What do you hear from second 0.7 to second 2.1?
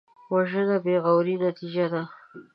د بېغورۍ نتیجه ده